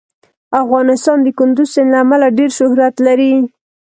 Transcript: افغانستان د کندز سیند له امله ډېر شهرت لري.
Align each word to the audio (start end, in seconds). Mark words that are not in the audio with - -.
افغانستان 0.63 1.17
د 1.23 1.27
کندز 1.39 1.67
سیند 1.75 1.89
له 1.93 1.97
امله 2.03 2.27
ډېر 2.37 2.49
شهرت 2.57 2.95
لري. 3.07 3.33